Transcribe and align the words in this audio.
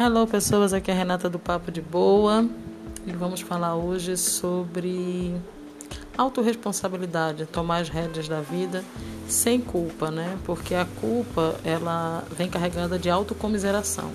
Hello 0.00 0.26
pessoas, 0.26 0.72
aqui 0.72 0.90
é 0.90 0.94
a 0.94 0.96
Renata 0.96 1.28
do 1.28 1.38
Papo 1.38 1.70
de 1.70 1.82
Boa 1.82 2.48
e 3.06 3.12
vamos 3.12 3.42
falar 3.42 3.76
hoje 3.76 4.16
sobre 4.16 5.34
autorresponsabilidade, 6.16 7.44
tomar 7.44 7.82
as 7.82 7.90
rédeas 7.90 8.26
da 8.26 8.40
vida 8.40 8.82
sem 9.28 9.60
culpa, 9.60 10.10
né? 10.10 10.38
Porque 10.46 10.74
a 10.74 10.86
culpa 10.98 11.56
ela 11.62 12.24
vem 12.34 12.48
carregada 12.48 12.98
de 12.98 13.10
autocomiseração 13.10 14.10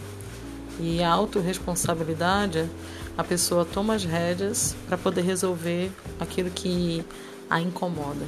e 0.79 1.03
a 1.03 1.11
autorresponsabilidade 1.11 2.67
a 3.15 3.23
pessoa 3.23 3.63
toma 3.63 3.93
as 3.93 4.03
rédeas 4.03 4.75
para 4.87 4.97
poder 4.97 5.21
resolver 5.21 5.91
aquilo 6.19 6.49
que 6.49 7.05
a 7.47 7.61
incomoda. 7.61 8.25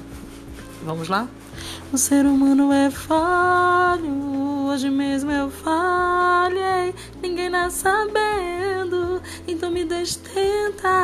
Vamos 0.83 1.09
lá? 1.09 1.27
O 1.91 1.97
ser 1.97 2.25
humano 2.25 2.71
é 2.71 2.91
falho, 2.91 4.67
hoje 4.67 4.89
mesmo 4.89 5.31
eu 5.31 5.49
falhei, 5.49 6.93
ninguém 7.21 7.49
tá 7.49 7.69
sabendo, 7.69 9.21
então 9.47 9.71
me 9.71 9.83
deixe 9.83 10.19
tentar. 10.19 10.99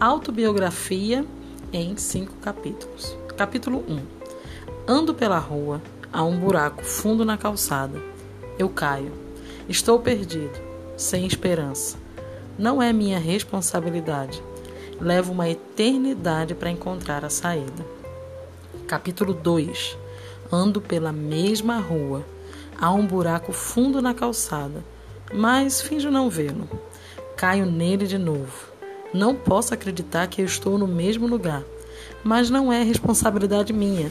Autobiografia 0.00 1.26
em 1.72 1.96
cinco 1.96 2.32
capítulos. 2.42 3.14
Capítulo 3.36 3.84
1. 3.86 4.00
Ando 4.88 5.12
pela 5.14 5.38
rua, 5.38 5.82
há 6.10 6.24
um 6.24 6.38
buraco 6.38 6.82
fundo 6.82 7.24
na 7.24 7.36
calçada. 7.36 8.00
Eu 8.58 8.70
caio. 8.70 9.12
Estou 9.68 10.00
perdido, 10.00 10.58
sem 10.96 11.26
esperança. 11.26 11.98
Não 12.58 12.82
é 12.82 12.92
minha 12.92 13.18
responsabilidade 13.18 14.42
leva 15.00 15.32
uma 15.32 15.48
eternidade 15.48 16.54
para 16.54 16.70
encontrar 16.70 17.24
a 17.24 17.30
saída. 17.30 17.99
Capítulo 18.90 19.32
2 19.32 19.96
Ando 20.50 20.80
pela 20.80 21.12
mesma 21.12 21.78
rua. 21.78 22.26
Há 22.76 22.90
um 22.90 23.06
buraco 23.06 23.52
fundo 23.52 24.02
na 24.02 24.12
calçada, 24.12 24.84
mas 25.32 25.80
finjo 25.80 26.10
não 26.10 26.28
vê-lo. 26.28 26.68
Caio 27.36 27.66
nele 27.66 28.04
de 28.04 28.18
novo. 28.18 28.72
Não 29.14 29.32
posso 29.32 29.72
acreditar 29.72 30.26
que 30.26 30.42
eu 30.42 30.44
estou 30.44 30.76
no 30.76 30.88
mesmo 30.88 31.28
lugar, 31.28 31.62
mas 32.24 32.50
não 32.50 32.72
é 32.72 32.82
responsabilidade 32.82 33.72
minha. 33.72 34.10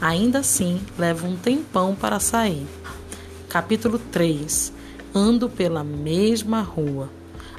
Ainda 0.00 0.38
assim, 0.38 0.80
levo 0.96 1.26
um 1.26 1.36
tempão 1.36 1.96
para 1.96 2.20
sair. 2.20 2.68
Capítulo 3.48 3.98
3 3.98 4.72
Ando 5.12 5.50
pela 5.50 5.82
mesma 5.82 6.60
rua. 6.60 7.10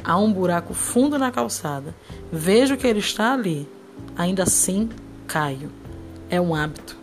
Há 0.06 0.18
um 0.18 0.32
buraco 0.32 0.74
fundo 0.74 1.20
na 1.20 1.32
calçada. 1.32 1.94
Vejo 2.32 2.78
que 2.78 2.88
ele 2.88 3.00
está 3.00 3.34
ali. 3.34 3.68
Ainda 4.16 4.44
assim, 4.44 4.88
caio. 5.28 5.81
É 6.32 6.40
um 6.40 6.56
hábito. 6.56 6.96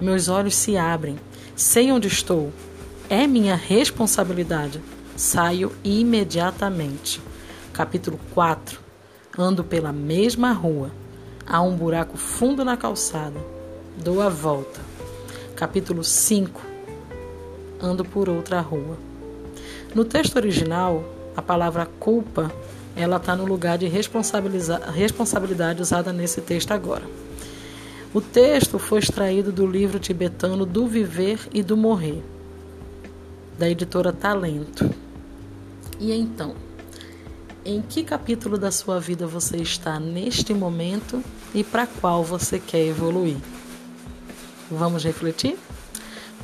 Meus 0.00 0.26
olhos 0.28 0.56
se 0.56 0.76
abrem. 0.76 1.16
Sei 1.54 1.92
onde 1.92 2.08
estou. 2.08 2.52
É 3.08 3.28
minha 3.28 3.54
responsabilidade. 3.54 4.82
Saio 5.14 5.70
imediatamente. 5.84 7.22
Capítulo 7.72 8.18
4. 8.34 8.80
Ando 9.38 9.62
pela 9.62 9.92
mesma 9.92 10.50
rua. 10.50 10.90
Há 11.46 11.62
um 11.62 11.76
buraco 11.76 12.16
fundo 12.16 12.64
na 12.64 12.76
calçada. 12.76 13.38
Dou 14.02 14.20
a 14.20 14.28
volta. 14.28 14.80
Capítulo 15.54 16.02
5. 16.02 16.60
Ando 17.80 18.04
por 18.04 18.28
outra 18.28 18.60
rua. 18.60 18.98
No 19.94 20.04
texto 20.04 20.34
original, 20.34 21.04
a 21.36 21.42
palavra 21.42 21.86
culpa 22.00 22.50
ela 22.96 23.18
está 23.18 23.36
no 23.36 23.44
lugar 23.44 23.78
de 23.78 23.86
responsabilidade 23.86 25.80
usada 25.80 26.12
nesse 26.12 26.40
texto 26.40 26.72
agora. 26.72 27.04
O 28.14 28.20
texto 28.20 28.78
foi 28.78 28.98
extraído 28.98 29.50
do 29.50 29.66
livro 29.66 29.98
tibetano 29.98 30.66
Do 30.66 30.86
Viver 30.86 31.48
e 31.50 31.62
do 31.62 31.78
Morrer, 31.78 32.22
da 33.58 33.70
editora 33.70 34.12
Talento. 34.12 34.94
E 35.98 36.12
então, 36.12 36.54
em 37.64 37.80
que 37.80 38.04
capítulo 38.04 38.58
da 38.58 38.70
sua 38.70 39.00
vida 39.00 39.26
você 39.26 39.56
está 39.56 39.98
neste 39.98 40.52
momento 40.52 41.24
e 41.54 41.64
para 41.64 41.86
qual 41.86 42.22
você 42.22 42.58
quer 42.58 42.86
evoluir? 42.86 43.38
Vamos 44.70 45.04
refletir? 45.04 45.56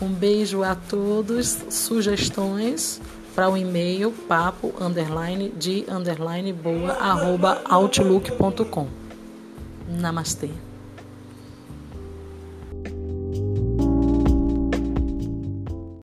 Um 0.00 0.08
beijo 0.08 0.62
a 0.62 0.74
todos, 0.74 1.58
sugestões 1.68 2.98
para 3.34 3.50
o 3.50 3.58
e-mail 3.58 4.10
papo 4.10 4.72
underline 4.80 5.50
de 5.50 5.84
underline 5.86 6.50
boa 6.50 6.92
arroba 6.92 7.60
outlook.com. 7.68 8.88
Namastê. 9.86 10.48